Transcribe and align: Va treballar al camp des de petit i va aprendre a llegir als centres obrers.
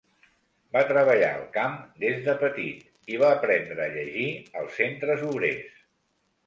Va 0.77 0.81
treballar 0.91 1.27
al 1.33 1.43
camp 1.57 1.75
des 2.05 2.17
de 2.29 2.35
petit 2.45 3.13
i 3.15 3.21
va 3.25 3.31
aprendre 3.37 3.83
a 3.87 3.93
llegir 3.99 4.27
als 4.63 4.83
centres 4.83 5.27
obrers. 5.33 5.81